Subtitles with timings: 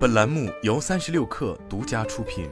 [0.00, 2.48] 本栏目由三十六氪独家出品。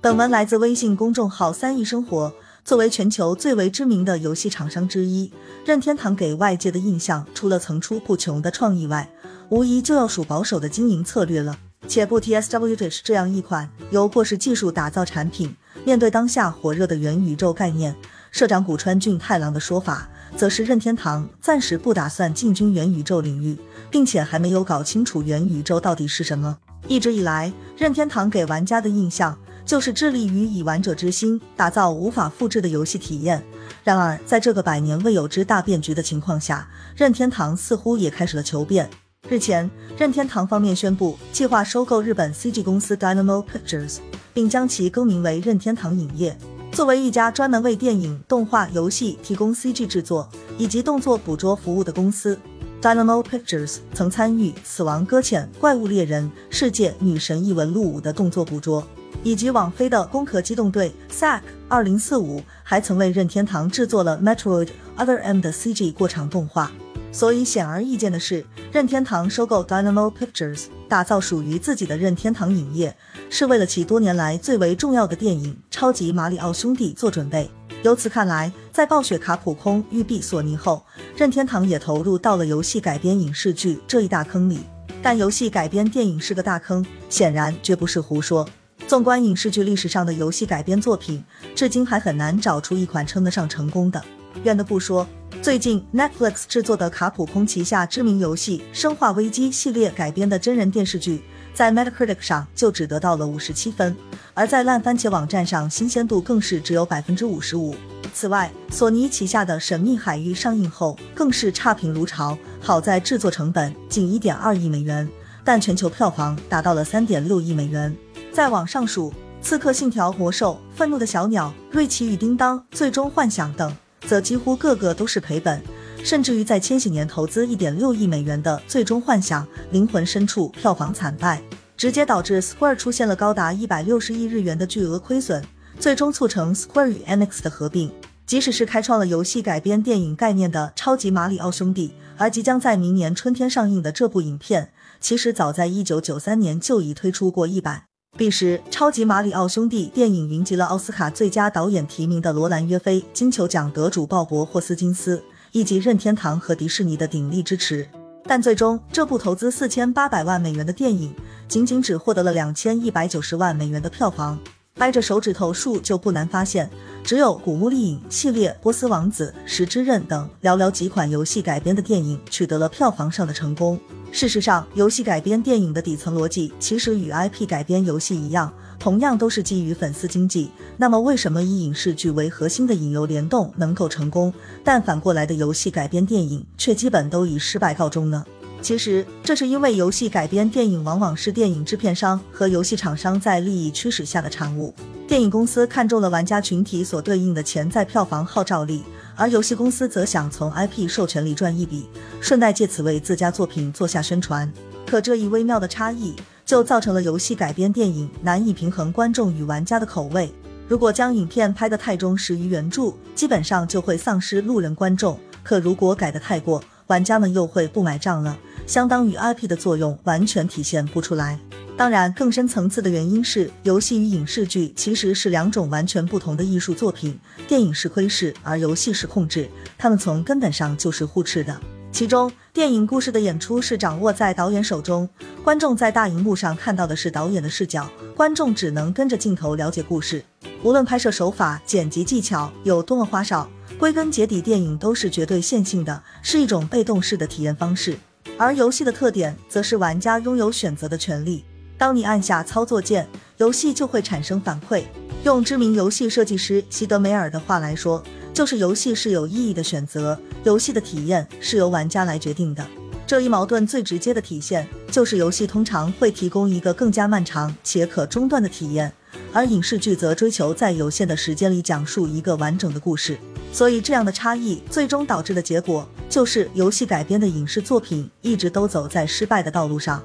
[0.00, 2.32] 本文来自微信公众号“三亿生活”。
[2.64, 5.30] 作为全球最为知名的游戏厂商之一，
[5.66, 9.10] 任天堂给外界的印象，除了层出不穷的创意外，
[9.50, 11.58] 无疑就要数保守的经营策略了。
[11.86, 15.54] 且不提 SWDish 这样一款由过时技术打造产品，
[15.84, 17.94] 面对当下火热的元宇宙概念，
[18.30, 23.56] 社长古川俊太郎的说法，则是任天堂暂时不打算进军元宇宙领域，
[23.90, 26.58] 并且还没有搞清楚元宇宙到底是什么。
[26.86, 33.42] 一直以来，任天堂给玩家的印象就是致力于以玩者之心打造无法复制的游戏体验。
[33.82, 38.88] 然而，在这个百年未有之大变局的情况下，任天堂似乎也开始了求变。
[39.28, 39.68] 日前，
[39.98, 43.96] 任天堂方面宣布计划收购日本 CG 公司 Dynamo Pictures，
[44.32, 46.36] 并将其更名为任天堂影业。
[46.76, 52.38] 作为一家专门为电影、动画、游戏提供 CG 制作以及动作捕捉服务的公司
[52.82, 58.86] ，Dynamo Pictures 曾参与《死亡搁浅》《怪物猎人》《世界女神异闻录五》的动作捕捉，
[59.22, 64.68] 以及网飞的《攻壳机动队》SAC 二零四五，还曾为任天堂制作了 Metroid
[64.98, 66.70] Other M 的 CG 过场动画。
[67.16, 72.94] 所以显而易见的是，任天堂收购 Dynamo Pictures，打造属于自己的任天堂影业，
[73.30, 77.50] 是为了其多年来最为重要的电影《超级马里奥兄弟》做准备。
[77.82, 80.84] 由此看来，在暴雪、卡普空育碧索尼后，
[81.16, 84.58] 任天堂也投入到了游戏改编影视剧这一大坑里。
[85.02, 88.46] 但游戏改编电影是个大坑，显然绝不是胡说。
[88.86, 94.04] 纵观影视剧历史上的游戏改编作品，至今还很难找出一款称得上成功的。
[94.44, 95.06] 远的不说。
[95.42, 101.22] 最近，Netflix 制作的卡普空旗下知名游戏《生化危机》系列改编的真人电视剧，
[101.54, 103.94] 在 Metacritic 上就只得到了五十七分，
[104.34, 107.76] 而在烂番茄网站上新鲜度更是只有百分之五十五。
[108.14, 115.08] 此外，索尼旗下的《神秘海域》上映后更是差评如潮，好在制作成本仅一点二亿美元，
[115.44, 117.94] 但全球票房达到了三点六亿美元。
[118.32, 119.10] 再往上数，
[119.42, 123.76] 《刺客信条：魔兽》《愤怒的小鸟》《瑞奇与叮当》《最终幻想》等。
[124.02, 125.62] 则几乎个个都是赔本，
[126.04, 131.42] 甚至于在千禧年投资一点六亿美元的《最终幻想：灵魂深处》票房惨败，
[131.76, 135.42] 直接导致 Square 出现了高达一百六十亿日元的巨额亏损，
[135.78, 137.90] 最终促成 Square 与 Enix 的合并。
[138.26, 147.84] 即使是开创了游戏改编电影概念的《超级马里奥兄弟》，而即将在明年春天上映的这部影片，其实早在一九九三年就已推出过一版。
[148.16, 155.22] 彼时，《超级马里奥兄弟》电影云集了奥斯卡最佳导演提名的罗兰·约菲、金球奖得主鲍勃·霍斯金斯
[155.52, 157.86] 以及任天堂和迪士尼的鼎力支持。
[158.24, 161.14] 但最终，这部投资四千八百万美元的电影，
[161.46, 164.38] 仅仅只获得了两千一百九十万美元的票房。
[164.78, 166.70] 掰着手指头数就不难发现，
[167.04, 173.78] 只有《古墓丽影》系列、《波斯王子》、《石之刃》等寥寥几款游戏改编的电影取得了票房上的成功。
[174.12, 180.50] 事实上，游戏改编电影的底层逻辑其实与 IP 改编游戏一样，同样都是基于粉丝经济。
[180.78, 184.32] 那么，为什么以影视剧为核心的引流联动能够成功，
[184.64, 188.24] 但反过来的游戏改编电影却基本都以失败告终呢？
[188.62, 194.74] 其实，这是因为游戏改编电影往往是电影制片商和游戏厂商在利益驱使下的产物。
[195.06, 198.82] 电影公司看中了玩家群体所对应的潜在票房号召力，
[199.16, 201.88] 而游戏公司则想从 IP 授权里赚一笔，
[202.20, 204.52] 顺带借此为自家作品做下宣传。
[204.86, 210.30] 可这一微妙的差异，就造成了游戏改编电影难以平衡观众与玩家的口味。
[210.68, 218.36] 如果将影片拍得太忠实于原著，基本上就会丧失路人观众；可如果改得太过，玩家们又会不买账了。
[218.66, 221.38] 相当于 IP 的作用完全体现不出来。
[221.76, 227.18] 当然，更深层次的原因是，游戏与影视剧其实是两种完全不同的艺术作品。
[227.46, 231.60] 电影是窥视，而游戏是控制，它们从根本上就是互斥的。
[231.92, 235.08] 其中，电影故事的演出是掌握在导演手中，
[235.44, 240.24] 观众在大荧幕上看到的是导演的视角，观众只能跟着镜头了解故事。
[240.62, 243.48] 无论拍摄手法、剪辑技巧有多么花哨，
[243.78, 247.98] 归根结底，电影都是绝对线性的，是一种被动式的体验方式。
[248.38, 251.44] 而游戏的特点则是玩家拥有选择的权利。
[251.78, 253.06] 当你按下操作键，
[253.36, 254.84] 游戏就会产生反馈。
[255.24, 258.02] 用知名游戏设计师席德梅尔的话来说，
[258.32, 262.66] 就是游戏是有意义的选择，游戏的体验是由玩家来决定的。
[263.06, 268.92] 这一矛盾最直接的体现，就是游戏通常会提供一个更加漫长且可中断的体验，
[269.32, 273.18] 而影视剧则追求在有限的时间里讲述一个完整的故事。
[273.52, 280.02] 所以，这样的差异最终导致的结果，就是游戏改编的影视作品一直都走在失败的道路上。